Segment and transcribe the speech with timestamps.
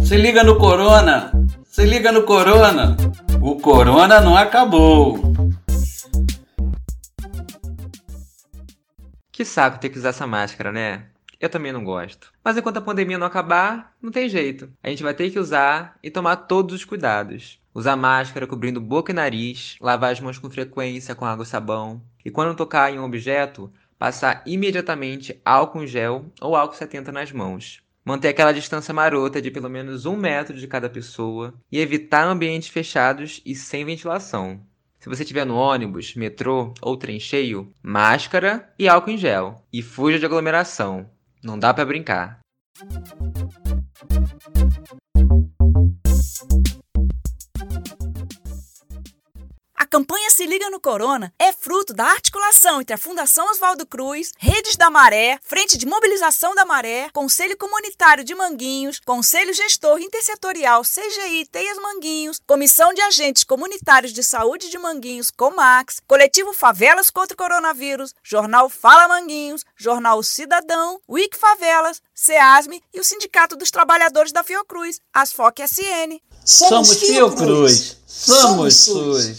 [0.00, 1.30] Se liga no Corona!
[1.64, 2.96] Se liga no Corona!
[3.40, 5.20] O Corona não acabou!
[9.30, 11.06] Que saco ter que usar essa máscara, né?
[11.40, 12.32] Eu também não gosto.
[12.44, 14.68] Mas enquanto a pandemia não acabar, não tem jeito.
[14.82, 17.60] A gente vai ter que usar e tomar todos os cuidados.
[17.72, 22.02] Usar máscara cobrindo boca e nariz, lavar as mãos com frequência com água e sabão.
[22.24, 23.72] E quando tocar em um objeto,
[24.02, 27.80] passar imediatamente álcool em gel ou álcool 70 nas mãos.
[28.04, 32.68] Manter aquela distância marota de pelo menos um metro de cada pessoa e evitar ambientes
[32.68, 34.60] fechados e sem ventilação.
[34.98, 39.64] Se você estiver no ônibus, metrô ou trem cheio, máscara e álcool em gel.
[39.72, 41.08] E fuja de aglomeração.
[41.40, 42.40] Não dá para brincar.
[49.92, 54.74] Campanha Se Liga no Corona é fruto da articulação entre a Fundação Oswaldo Cruz, Redes
[54.74, 61.44] da Maré, Frente de Mobilização da Maré, Conselho Comunitário de Manguinhos, Conselho Gestor Intersetorial CGI
[61.44, 67.36] Teias Manguinhos, Comissão de Agentes Comunitários de Saúde de Manguinhos, Comax, Coletivo Favelas contra o
[67.36, 74.42] Coronavírus, Jornal Fala Manguinhos, Jornal Cidadão, Wiki Favelas, SEASME e o Sindicato dos Trabalhadores da
[74.42, 76.18] Fiocruz, Asfoc SN.
[76.46, 79.36] Somos Fiocruz, somos SUS.